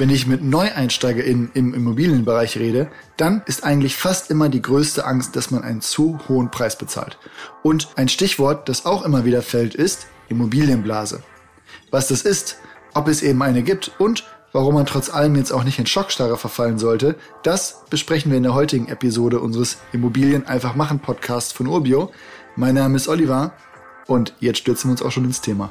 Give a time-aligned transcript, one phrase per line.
[0.00, 5.36] Wenn ich mit NeueinsteigerInnen im Immobilienbereich rede, dann ist eigentlich fast immer die größte Angst,
[5.36, 7.18] dass man einen zu hohen Preis bezahlt.
[7.62, 11.22] Und ein Stichwort, das auch immer wieder fällt, ist Immobilienblase.
[11.90, 12.56] Was das ist,
[12.94, 14.24] ob es eben eine gibt und
[14.54, 18.44] warum man trotz allem jetzt auch nicht in Schockstarre verfallen sollte, das besprechen wir in
[18.44, 22.10] der heutigen Episode unseres Immobilien einfach machen Podcasts von Urbio.
[22.56, 23.52] Mein Name ist Oliver
[24.06, 25.70] und jetzt stürzen wir uns auch schon ins Thema.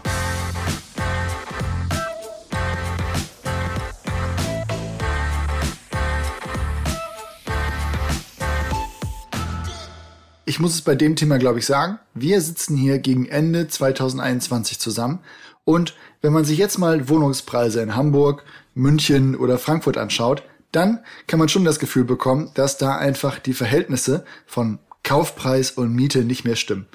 [10.49, 11.99] Ich muss es bei dem Thema, glaube ich, sagen.
[12.15, 15.19] Wir sitzen hier gegen Ende 2021 zusammen.
[15.63, 20.41] Und wenn man sich jetzt mal Wohnungspreise in Hamburg, München oder Frankfurt anschaut,
[20.71, 25.93] dann kann man schon das Gefühl bekommen, dass da einfach die Verhältnisse von Kaufpreis und
[25.93, 26.87] Miete nicht mehr stimmen.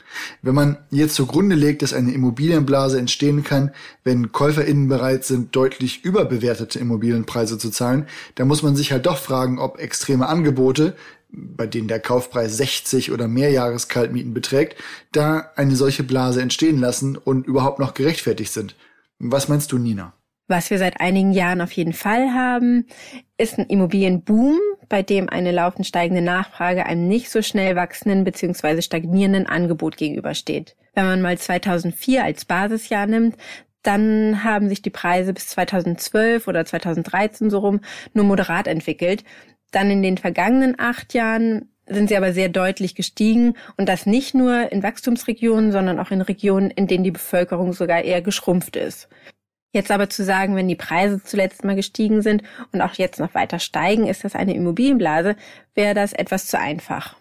[0.42, 3.70] Wenn man jetzt zugrunde legt, dass eine Immobilienblase entstehen kann,
[4.02, 9.18] wenn KäuferInnen bereit sind, deutlich überbewertete Immobilienpreise zu zahlen, dann muss man sich halt doch
[9.18, 10.96] fragen, ob extreme Angebote
[11.36, 14.76] bei denen der Kaufpreis 60 oder mehr Jahreskaltmieten beträgt,
[15.12, 18.76] da eine solche Blase entstehen lassen und überhaupt noch gerechtfertigt sind.
[19.18, 20.12] Was meinst du, Nina?
[20.46, 22.86] Was wir seit einigen Jahren auf jeden Fall haben,
[23.38, 24.58] ist ein Immobilienboom,
[24.90, 28.82] bei dem eine laufend steigende Nachfrage einem nicht so schnell wachsenden bzw.
[28.82, 30.76] stagnierenden Angebot gegenübersteht.
[30.94, 33.36] Wenn man mal 2004 als Basisjahr nimmt,
[33.82, 37.80] dann haben sich die Preise bis 2012 oder 2013 so rum
[38.12, 39.24] nur moderat entwickelt
[39.74, 44.34] dann in den vergangenen acht Jahren sind sie aber sehr deutlich gestiegen und das nicht
[44.34, 49.08] nur in Wachstumsregionen, sondern auch in Regionen, in denen die Bevölkerung sogar eher geschrumpft ist.
[49.72, 53.34] Jetzt aber zu sagen, wenn die Preise zuletzt mal gestiegen sind und auch jetzt noch
[53.34, 55.36] weiter steigen, ist das eine Immobilienblase,
[55.74, 57.16] wäre das etwas zu einfach.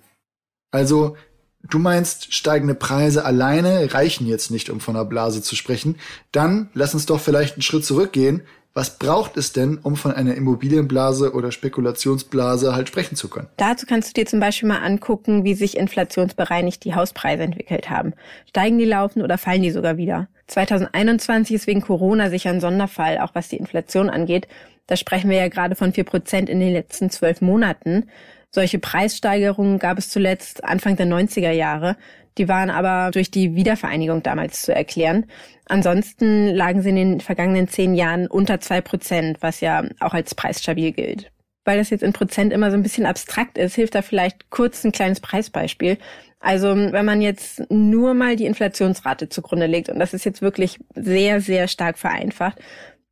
[0.71, 1.17] Also,
[1.63, 5.97] du meinst, steigende Preise alleine reichen jetzt nicht, um von einer Blase zu sprechen.
[6.31, 8.43] Dann lass uns doch vielleicht einen Schritt zurückgehen.
[8.75, 13.47] Was braucht es denn, um von einer Immobilienblase oder Spekulationsblase halt sprechen zu können?
[13.57, 18.13] Dazu kannst du dir zum Beispiel mal angucken, wie sich inflationsbereinigt die Hauspreise entwickelt haben.
[18.49, 20.27] Steigen die laufen oder fallen die sogar wieder?
[20.47, 24.47] 2021 ist wegen Corona sicher ein Sonderfall, auch was die Inflation angeht.
[24.87, 28.09] Da sprechen wir ja gerade von vier Prozent in den letzten zwölf Monaten.
[28.49, 31.95] Solche Preissteigerungen gab es zuletzt Anfang der 90er Jahre.
[32.37, 35.25] Die waren aber durch die Wiedervereinigung damals zu erklären.
[35.65, 40.35] Ansonsten lagen sie in den vergangenen zehn Jahren unter zwei Prozent, was ja auch als
[40.35, 41.31] preisstabil gilt.
[41.65, 44.83] Weil das jetzt in Prozent immer so ein bisschen abstrakt ist, hilft da vielleicht kurz
[44.83, 45.97] ein kleines Preisbeispiel.
[46.39, 50.77] Also wenn man jetzt nur mal die Inflationsrate zugrunde legt, und das ist jetzt wirklich
[50.93, 52.59] sehr, sehr stark vereinfacht,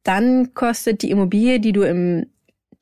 [0.03, 2.25] dann kostet die Immobilie, die du im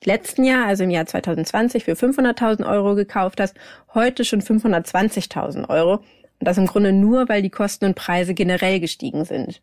[0.03, 3.55] letzten Jahr, also im Jahr 2020, für 500.000 Euro gekauft hast,
[3.93, 5.99] heute schon 520.000 Euro.
[6.39, 9.61] Und das im Grunde nur, weil die Kosten und Preise generell gestiegen sind.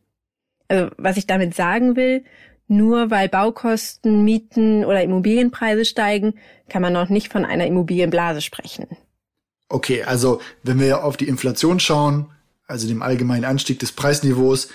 [0.69, 2.25] Also was ich damit sagen will,
[2.69, 6.35] nur weil Baukosten, Mieten oder Immobilienpreise steigen,
[6.69, 8.87] kann man noch nicht von einer Immobilienblase sprechen.
[9.69, 12.27] Okay, also wenn wir auf die Inflation schauen,
[12.67, 14.69] also dem allgemeinen Anstieg des Preisniveaus,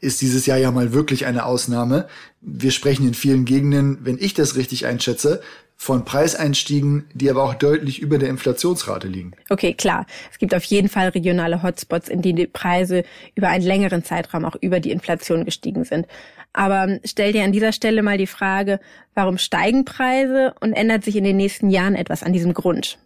[0.00, 2.06] ist dieses Jahr ja mal wirklich eine Ausnahme.
[2.40, 5.42] Wir sprechen in vielen Gegenden, wenn ich das richtig einschätze,
[5.76, 9.32] von Preiseinstiegen, die aber auch deutlich über der Inflationsrate liegen.
[9.50, 10.06] Okay, klar.
[10.30, 13.04] Es gibt auf jeden Fall regionale Hotspots, in denen die Preise
[13.34, 16.06] über einen längeren Zeitraum auch über die Inflation gestiegen sind.
[16.52, 18.80] Aber stell dir an dieser Stelle mal die Frage,
[19.14, 22.98] warum steigen Preise und ändert sich in den nächsten Jahren etwas an diesem Grund?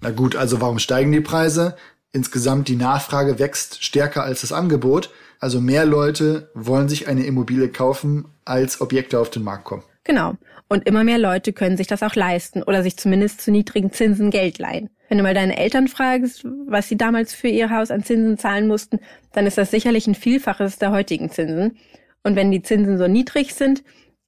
[0.00, 1.76] Na gut, also warum steigen die Preise?
[2.12, 5.10] Insgesamt die Nachfrage wächst stärker als das Angebot.
[5.40, 9.84] Also mehr Leute wollen sich eine Immobilie kaufen, als Objekte auf den Markt kommen.
[10.04, 10.34] Genau.
[10.68, 14.30] Und immer mehr Leute können sich das auch leisten oder sich zumindest zu niedrigen Zinsen
[14.30, 14.90] Geld leihen.
[15.08, 18.68] Wenn du mal deine Eltern fragst, was sie damals für ihr Haus an Zinsen zahlen
[18.68, 19.00] mussten,
[19.32, 21.78] dann ist das sicherlich ein Vielfaches der heutigen Zinsen.
[22.22, 23.82] Und wenn die Zinsen so niedrig sind,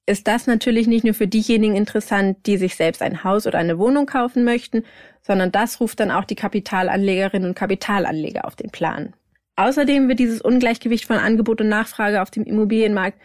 [0.07, 3.77] ist das natürlich nicht nur für diejenigen interessant, die sich selbst ein Haus oder eine
[3.77, 4.83] Wohnung kaufen möchten,
[5.21, 9.13] sondern das ruft dann auch die Kapitalanlegerinnen und Kapitalanleger auf den Plan.
[9.57, 13.19] Außerdem wird dieses Ungleichgewicht von Angebot und Nachfrage auf dem Immobilienmarkt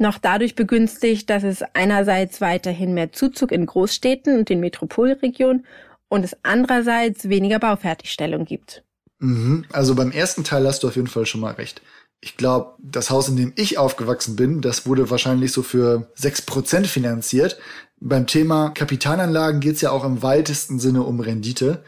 [0.00, 5.66] noch dadurch begünstigt, dass es einerseits weiterhin mehr Zuzug in Großstädten und den Metropolregionen
[6.08, 8.82] und es andererseits weniger Baufertigstellung gibt.
[9.20, 9.64] Mhm.
[9.72, 11.82] Also beim ersten Teil hast du auf jeden Fall schon mal recht.
[12.20, 16.42] Ich glaube, das Haus, in dem ich aufgewachsen bin, das wurde wahrscheinlich so für sechs
[16.42, 17.58] Prozent finanziert.
[17.98, 21.82] Beim Thema Kapitalanlagen geht es ja auch im weitesten Sinne um Rendite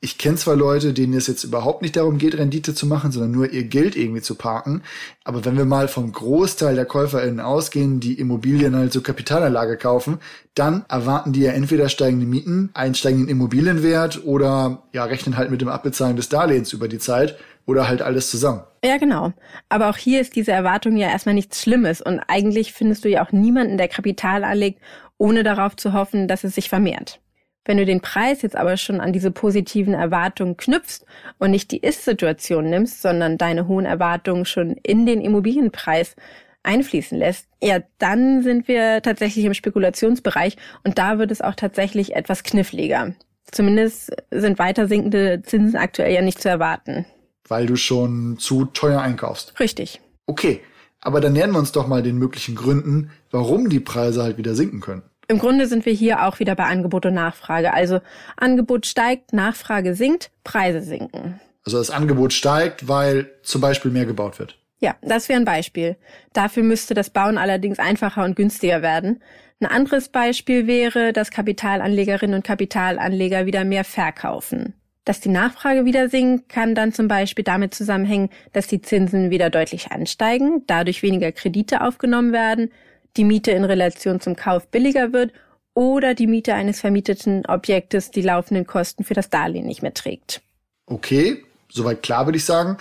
[0.00, 3.32] ich kenne zwar Leute, denen es jetzt überhaupt nicht darum geht, Rendite zu machen, sondern
[3.32, 4.82] nur ihr Geld irgendwie zu parken.
[5.24, 10.18] Aber wenn wir mal vom Großteil der KäuferInnen ausgehen, die Immobilien halt zur Kapitalanlage kaufen,
[10.54, 15.60] dann erwarten die ja entweder steigende Mieten, einen steigenden Immobilienwert oder ja, rechnen halt mit
[15.60, 17.36] dem Abbezahlen des Darlehens über die Zeit
[17.66, 18.62] oder halt alles zusammen.
[18.84, 19.32] Ja, genau.
[19.68, 23.26] Aber auch hier ist diese Erwartung ja erstmal nichts Schlimmes und eigentlich findest du ja
[23.26, 24.80] auch niemanden, der Kapital anlegt,
[25.18, 27.20] ohne darauf zu hoffen, dass es sich vermehrt.
[27.68, 31.04] Wenn du den Preis jetzt aber schon an diese positiven Erwartungen knüpfst
[31.38, 36.16] und nicht die Ist-Situation nimmst, sondern deine hohen Erwartungen schon in den Immobilienpreis
[36.62, 42.16] einfließen lässt, ja, dann sind wir tatsächlich im Spekulationsbereich und da wird es auch tatsächlich
[42.16, 43.12] etwas kniffliger.
[43.50, 47.04] Zumindest sind weiter sinkende Zinsen aktuell ja nicht zu erwarten.
[47.48, 49.60] Weil du schon zu teuer einkaufst.
[49.60, 50.00] Richtig.
[50.24, 50.62] Okay,
[51.02, 54.54] aber dann nähern wir uns doch mal den möglichen Gründen, warum die Preise halt wieder
[54.54, 55.02] sinken können.
[55.30, 57.74] Im Grunde sind wir hier auch wieder bei Angebot und Nachfrage.
[57.74, 58.00] Also
[58.38, 61.38] Angebot steigt, Nachfrage sinkt, Preise sinken.
[61.66, 64.58] Also das Angebot steigt, weil zum Beispiel mehr gebaut wird.
[64.80, 65.96] Ja, das wäre ein Beispiel.
[66.32, 69.22] Dafür müsste das Bauen allerdings einfacher und günstiger werden.
[69.60, 74.74] Ein anderes Beispiel wäre, dass Kapitalanlegerinnen und Kapitalanleger wieder mehr verkaufen.
[75.04, 79.50] Dass die Nachfrage wieder sinkt, kann dann zum Beispiel damit zusammenhängen, dass die Zinsen wieder
[79.50, 82.70] deutlich ansteigen, dadurch weniger Kredite aufgenommen werden,
[83.18, 85.32] die Miete in Relation zum Kauf billiger wird
[85.74, 90.40] oder die Miete eines vermieteten Objektes die laufenden Kosten für das Darlehen nicht mehr trägt.
[90.86, 92.78] Okay, soweit klar würde ich sagen.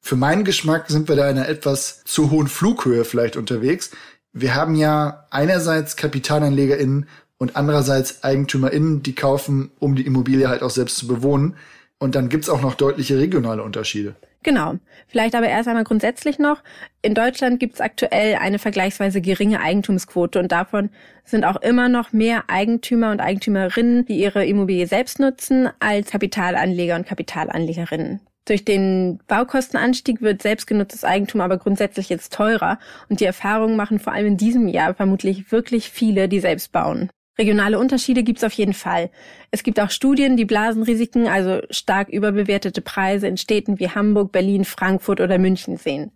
[0.00, 3.90] Für meinen Geschmack sind wir da in einer etwas zu hohen Flughöhe vielleicht unterwegs.
[4.32, 7.08] Wir haben ja einerseits KapitalanlegerInnen
[7.38, 11.56] und andererseits EigentümerInnen, die kaufen, um die Immobilie halt auch selbst zu bewohnen.
[12.00, 14.14] Und dann gibt's auch noch deutliche regionale Unterschiede.
[14.44, 14.74] Genau.
[15.08, 16.62] Vielleicht aber erst einmal grundsätzlich noch.
[17.02, 20.90] In Deutschland gibt es aktuell eine vergleichsweise geringe Eigentumsquote und davon
[21.24, 26.94] sind auch immer noch mehr Eigentümer und Eigentümerinnen, die ihre Immobilie selbst nutzen, als Kapitalanleger
[26.94, 28.20] und Kapitalanlegerinnen.
[28.44, 32.78] Durch den Baukostenanstieg wird selbstgenutztes Eigentum aber grundsätzlich jetzt teurer
[33.10, 37.10] und die Erfahrungen machen vor allem in diesem Jahr vermutlich wirklich viele, die selbst bauen.
[37.38, 39.10] Regionale Unterschiede gibt es auf jeden Fall.
[39.50, 44.64] Es gibt auch Studien, die Blasenrisiken, also stark überbewertete Preise in Städten wie Hamburg, Berlin,
[44.64, 46.10] Frankfurt oder München sehen.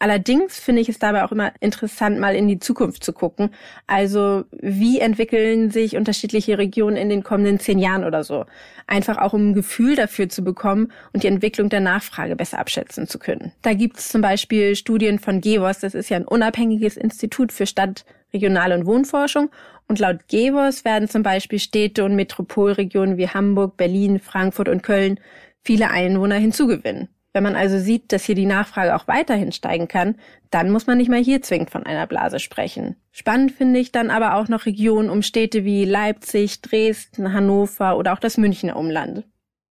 [0.00, 3.50] Allerdings finde ich es dabei auch immer interessant, mal in die Zukunft zu gucken.
[3.86, 8.44] Also wie entwickeln sich unterschiedliche Regionen in den kommenden zehn Jahren oder so?
[8.86, 13.08] Einfach auch um ein Gefühl dafür zu bekommen und die Entwicklung der Nachfrage besser abschätzen
[13.08, 13.52] zu können.
[13.62, 17.66] Da gibt es zum Beispiel Studien von GEWOS, das ist ja ein unabhängiges Institut für
[17.66, 19.50] Stadt, Regional- und Wohnforschung.
[19.88, 25.18] Und laut GEWOS werden zum Beispiel Städte und Metropolregionen wie Hamburg, Berlin, Frankfurt und Köln
[25.64, 27.08] viele Einwohner hinzugewinnen.
[27.32, 30.16] Wenn man also sieht, dass hier die Nachfrage auch weiterhin steigen kann,
[30.50, 32.96] dann muss man nicht mal hier zwingend von einer Blase sprechen.
[33.12, 38.12] Spannend finde ich dann aber auch noch Regionen um Städte wie Leipzig, Dresden, Hannover oder
[38.12, 39.24] auch das Münchner Umland.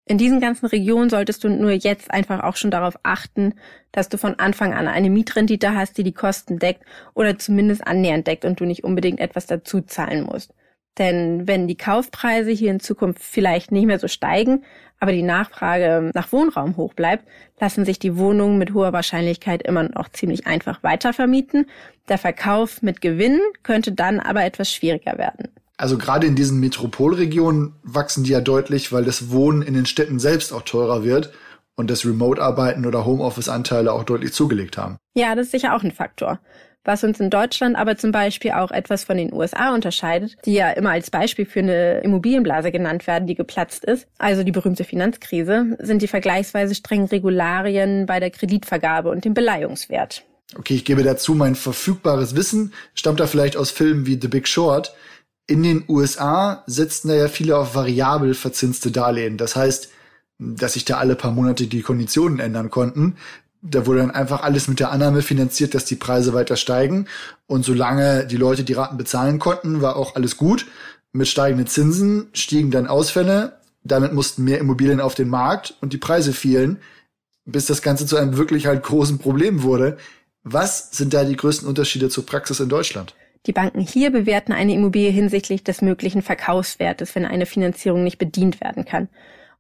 [0.08, 3.56] In diesen ganzen Regionen solltest du nur jetzt einfach auch schon darauf achten,
[3.92, 6.84] dass du von Anfang an eine Mietrendite hast, die die Kosten deckt
[7.14, 10.54] oder zumindest annähernd deckt und du nicht unbedingt etwas dazu zahlen musst.
[10.98, 14.64] Denn wenn die Kaufpreise hier in Zukunft vielleicht nicht mehr so steigen,
[15.00, 17.28] aber die Nachfrage nach Wohnraum hoch bleibt,
[17.60, 21.70] lassen sich die Wohnungen mit hoher Wahrscheinlichkeit immer noch ziemlich einfach weitervermieten.
[22.08, 25.50] Der Verkauf mit Gewinn könnte dann aber etwas schwieriger werden.
[25.78, 30.20] Also gerade in diesen Metropolregionen wachsen die ja deutlich, weil das Wohnen in den Städten
[30.20, 31.32] selbst auch teurer wird
[31.76, 34.98] und das Remote-Arbeiten oder Homeoffice-Anteile auch deutlich zugelegt haben.
[35.16, 36.40] Ja, das ist sicher auch ein Faktor.
[36.84, 40.72] Was uns in Deutschland aber zum Beispiel auch etwas von den USA unterscheidet, die ja
[40.72, 45.78] immer als Beispiel für eine Immobilienblase genannt werden, die geplatzt ist, also die berühmte Finanzkrise,
[45.80, 50.24] sind die vergleichsweise strengen Regularien bei der Kreditvergabe und dem Beleihungswert.
[50.58, 54.48] Okay, ich gebe dazu, mein verfügbares Wissen stammt da vielleicht aus Filmen wie The Big
[54.48, 54.94] Short,
[55.48, 59.38] in den USA setzten da ja viele auf variabel verzinste Darlehen.
[59.38, 59.90] Das heißt,
[60.38, 63.16] dass sich da alle paar Monate die Konditionen ändern konnten.
[63.62, 67.08] Da wurde dann einfach alles mit der Annahme finanziert, dass die Preise weiter steigen.
[67.48, 70.68] Und solange die Leute die Raten bezahlen konnten, war auch alles gut.
[71.14, 73.58] Mit steigenden Zinsen stiegen dann Ausfälle.
[73.84, 76.80] Damit mussten mehr Immobilien auf den Markt und die Preise fielen,
[77.46, 79.98] bis das Ganze zu einem wirklich halt großen Problem wurde.
[80.44, 83.16] Was sind da die größten Unterschiede zur Praxis in Deutschland?
[83.48, 88.60] Die Banken hier bewerten eine Immobilie hinsichtlich des möglichen Verkaufswertes, wenn eine Finanzierung nicht bedient
[88.60, 89.08] werden kann.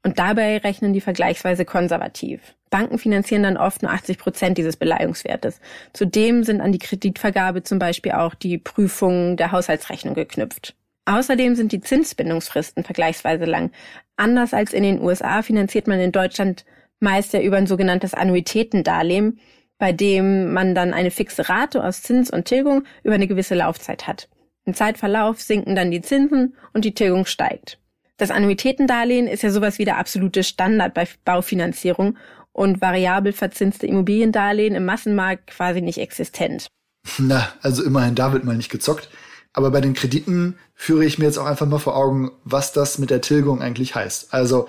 [0.03, 2.41] Und dabei rechnen die vergleichsweise konservativ.
[2.69, 5.61] Banken finanzieren dann oft nur 80 Prozent dieses Beleihungswertes.
[5.93, 10.75] Zudem sind an die Kreditvergabe zum Beispiel auch die Prüfungen der Haushaltsrechnung geknüpft.
[11.05, 13.71] Außerdem sind die Zinsbindungsfristen vergleichsweise lang.
[14.17, 16.65] Anders als in den USA finanziert man in Deutschland
[16.99, 19.39] meist ja über ein sogenanntes Annuitätendarlehen,
[19.77, 24.07] bei dem man dann eine fixe Rate aus Zins und Tilgung über eine gewisse Laufzeit
[24.07, 24.27] hat.
[24.65, 27.79] Im Zeitverlauf sinken dann die Zinsen und die Tilgung steigt.
[28.17, 32.17] Das Annuitätendarlehen ist ja sowas wie der absolute Standard bei Baufinanzierung
[32.51, 36.67] und variabel verzinste Immobiliendarlehen im Massenmarkt quasi nicht existent.
[37.19, 39.09] Na, also immerhin da wird mal nicht gezockt.
[39.53, 42.97] Aber bei den Krediten führe ich mir jetzt auch einfach mal vor Augen, was das
[42.97, 44.33] mit der Tilgung eigentlich heißt.
[44.33, 44.67] Also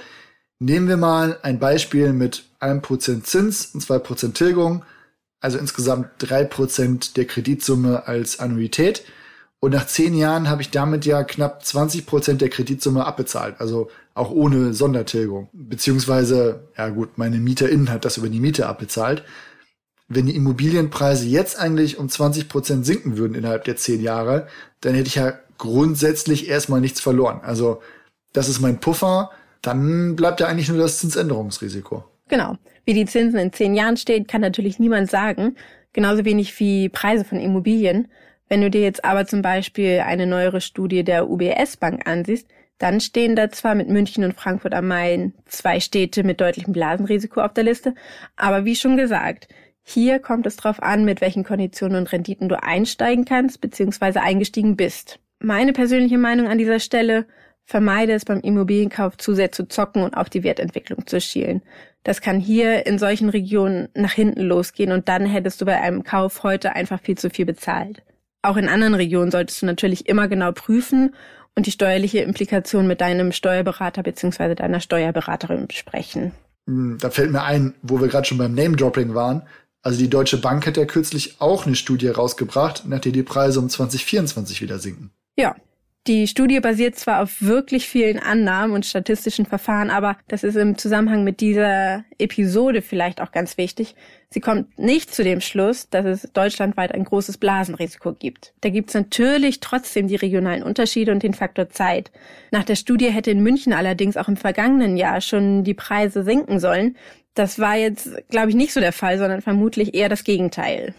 [0.59, 4.85] nehmen wir mal ein Beispiel mit einem Prozent Zins und zwei Prozent Tilgung
[5.41, 9.05] also insgesamt drei Prozent der Kreditsumme als Annuität.
[9.61, 13.57] Und nach zehn Jahren habe ich damit ja knapp 20 Prozent der Kreditsumme abbezahlt.
[13.59, 15.49] Also auch ohne Sondertilgung.
[15.53, 19.25] Beziehungsweise, ja gut, meine MieterInnen hat das über die Miete abbezahlt.
[20.09, 24.47] Wenn die Immobilienpreise jetzt eigentlich um 20 Prozent sinken würden innerhalb der zehn Jahre,
[24.81, 27.41] dann hätte ich ja grundsätzlich erstmal nichts verloren.
[27.43, 27.83] Also
[28.33, 29.31] das ist mein Puffer.
[29.61, 32.05] Dann bleibt ja eigentlich nur das Zinsänderungsrisiko.
[32.29, 32.57] Genau.
[32.85, 35.57] Wie die Zinsen in zehn Jahren stehen, kann natürlich niemand sagen.
[35.93, 38.09] Genauso wenig wie Preise von Immobilien.
[38.49, 43.01] Wenn du dir jetzt aber zum Beispiel eine neuere Studie der UBS Bank ansiehst, dann
[43.01, 47.53] stehen da zwar mit München und Frankfurt am Main zwei Städte mit deutlichem Blasenrisiko auf
[47.53, 47.95] der Liste,
[48.37, 49.49] aber wie schon gesagt,
[49.83, 54.21] hier kommt es darauf an, mit welchen Konditionen und Renditen du einsteigen kannst bzw.
[54.21, 55.19] eingestiegen bist.
[55.41, 57.27] Meine persönliche Meinung an dieser Stelle,
[57.65, 61.63] vermeide es beim Immobilienkauf zu sehr zu zocken und auf die Wertentwicklung zu schielen.
[62.09, 66.05] Das kann hier in solchen Regionen nach hinten losgehen und dann hättest du bei einem
[66.05, 68.03] Kauf heute einfach viel zu viel bezahlt.
[68.41, 71.15] Auch in anderen Regionen solltest du natürlich immer genau prüfen
[71.55, 74.55] und die steuerliche Implikation mit deinem Steuerberater bzw.
[74.55, 76.33] deiner Steuerberaterin besprechen.
[76.67, 79.43] Hm, da fällt mir ein, wo wir gerade schon beim Name-Dropping waren.
[79.83, 83.61] Also die Deutsche Bank hat ja kürzlich auch eine Studie rausgebracht, nach der die Preise
[83.61, 85.11] um 2024 wieder sinken.
[85.37, 85.57] Ja,
[86.09, 90.79] die Studie basiert zwar auf wirklich vielen Annahmen und statistischen Verfahren, aber das ist im
[90.79, 93.95] Zusammenhang mit dieser Episode vielleicht auch ganz wichtig.
[94.31, 98.55] Sie kommt nicht zu dem Schluss, dass es deutschlandweit ein großes Blasenrisiko gibt.
[98.63, 102.11] Da gibt es natürlich trotzdem die regionalen Unterschiede und den Faktor Zeit.
[102.51, 106.59] Nach der Studie hätte in München allerdings auch im vergangenen Jahr schon die Preise sinken
[106.59, 106.97] sollen.
[107.35, 110.95] Das war jetzt, glaube ich, nicht so der Fall, sondern vermutlich eher das Gegenteil.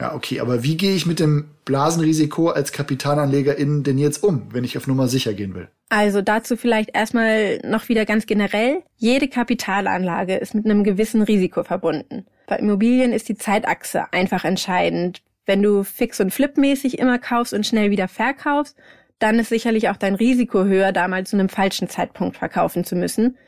[0.00, 4.64] Ja, okay, aber wie gehe ich mit dem Blasenrisiko als Kapitalanlegerin denn jetzt um, wenn
[4.64, 5.68] ich auf Nummer sicher gehen will?
[5.88, 8.82] Also dazu vielleicht erstmal noch wieder ganz generell.
[8.96, 12.26] Jede Kapitalanlage ist mit einem gewissen Risiko verbunden.
[12.46, 15.22] Bei Immobilien ist die Zeitachse einfach entscheidend.
[15.46, 18.76] Wenn du fix und flipmäßig immer kaufst und schnell wieder verkaufst,
[19.18, 22.96] dann ist sicherlich auch dein Risiko höher, da mal zu einem falschen Zeitpunkt verkaufen zu
[22.96, 23.38] müssen.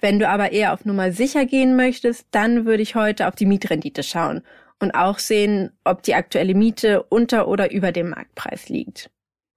[0.00, 3.46] Wenn du aber eher auf Nummer sicher gehen möchtest, dann würde ich heute auf die
[3.46, 4.42] Mietrendite schauen
[4.82, 9.10] und auch sehen, ob die aktuelle Miete unter oder über dem Marktpreis liegt.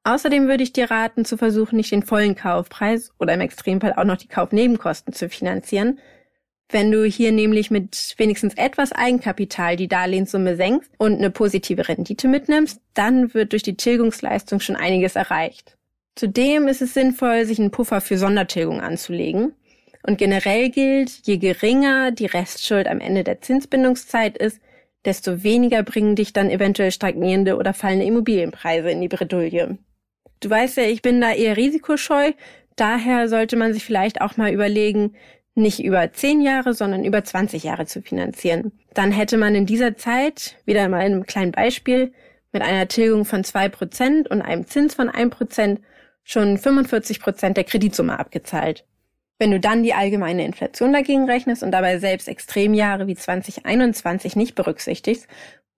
[0.04, 4.04] Außerdem würde ich dir raten, zu versuchen, nicht den vollen Kaufpreis oder im Extremfall auch
[4.04, 6.00] noch die Kaufnebenkosten zu finanzieren.
[6.70, 12.28] Wenn du hier nämlich mit wenigstens etwas Eigenkapital die Darlehenssumme senkst und eine positive Rendite
[12.28, 15.76] mitnimmst, dann wird durch die Tilgungsleistung schon einiges erreicht.
[16.16, 19.54] Zudem ist es sinnvoll, sich einen Puffer für Sondertilgung anzulegen.
[20.04, 24.60] Und generell gilt, je geringer die Restschuld am Ende der Zinsbindungszeit ist,
[25.06, 29.78] desto weniger bringen dich dann eventuell stagnierende oder fallende Immobilienpreise in die Bredouille.
[30.40, 32.32] Du weißt ja, ich bin da eher risikoscheu,
[32.76, 35.16] daher sollte man sich vielleicht auch mal überlegen,
[35.56, 38.74] nicht über 10 Jahre, sondern über 20 Jahre zu finanzieren.
[38.94, 42.12] Dann hätte man in dieser Zeit, wieder mal in einem kleinen Beispiel,
[42.52, 45.80] mit einer Tilgung von 2% und einem Zins von 1%
[46.24, 48.86] schon 45% der Kreditsumme abgezahlt.
[49.38, 54.56] Wenn du dann die allgemeine Inflation dagegen rechnest und dabei selbst Extremjahre wie 2021 nicht
[54.56, 55.28] berücksichtigst,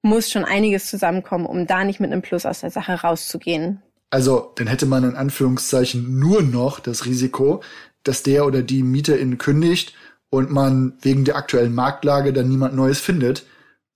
[0.03, 3.81] muss schon einiges zusammenkommen, um da nicht mit einem Plus aus der Sache rauszugehen.
[4.09, 7.61] Also, dann hätte man in Anführungszeichen nur noch das Risiko,
[8.03, 9.93] dass der oder die Mieterin kündigt
[10.29, 13.45] und man wegen der aktuellen Marktlage dann niemand Neues findet.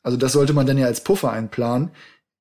[0.04, 1.92] Also das sollte man dann ja als Puffer einplanen.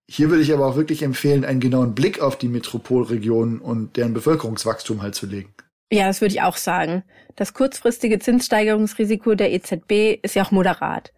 [0.08, 4.14] Hier würde ich aber auch wirklich empfehlen, einen genauen Blick auf die Metropolregionen und deren
[4.14, 5.54] Bevölkerungswachstum halt zu legen.
[5.92, 7.02] Ja, das würde ich auch sagen.
[7.34, 11.12] Das kurzfristige Zinssteigerungsrisiko der EZB ist ja auch moderat.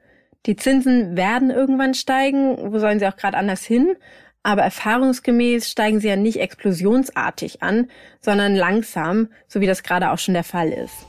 [0.47, 3.95] Die Zinsen werden irgendwann steigen, wo sollen sie auch gerade anders hin?
[4.43, 10.19] Aber erfahrungsgemäß steigen sie ja nicht explosionsartig an, sondern langsam, so wie das gerade auch
[10.19, 11.07] schon der Fall ist.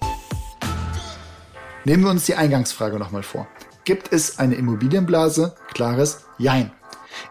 [1.86, 3.48] Nehmen wir uns die Eingangsfrage nochmal vor.
[3.86, 5.55] Gibt es eine Immobilienblase?
[5.74, 6.72] Klares Jein.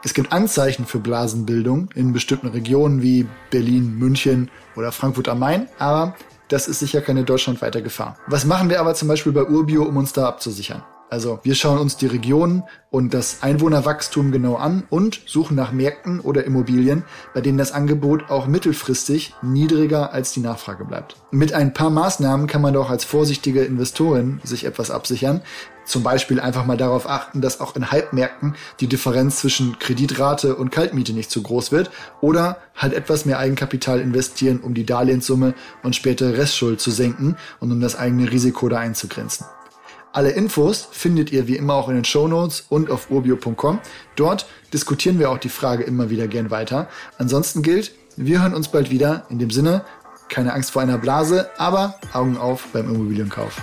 [0.05, 5.69] Es gibt Anzeichen für Blasenbildung in bestimmten Regionen wie Berlin, München oder Frankfurt am Main,
[5.79, 6.15] aber
[6.49, 8.19] das ist sicher keine deutschlandweite Gefahr.
[8.27, 10.83] Was machen wir aber zum Beispiel bei Urbio, um uns da abzusichern?
[11.13, 16.21] Also wir schauen uns die Regionen und das Einwohnerwachstum genau an und suchen nach Märkten
[16.21, 21.17] oder Immobilien, bei denen das Angebot auch mittelfristig niedriger als die Nachfrage bleibt.
[21.31, 25.43] Mit ein paar Maßnahmen kann man doch als vorsichtige Investorin sich etwas absichern.
[25.85, 30.71] Zum Beispiel einfach mal darauf achten, dass auch in Halbmärkten die Differenz zwischen Kreditrate und
[30.71, 35.97] Kaltmiete nicht zu groß wird oder halt etwas mehr Eigenkapital investieren, um die Darlehenssumme und
[35.97, 39.47] spätere Restschuld zu senken und um das eigene Risiko da einzugrenzen.
[40.13, 43.81] Alle Infos findet ihr wie immer auch in den Show Notes und auf urbio.com.
[44.15, 46.89] Dort diskutieren wir auch die Frage immer wieder gern weiter.
[47.17, 49.25] Ansonsten gilt, wir hören uns bald wieder.
[49.31, 49.85] In dem Sinne,
[50.29, 53.61] keine Angst vor einer Blase, aber Augen auf beim Immobilienkauf.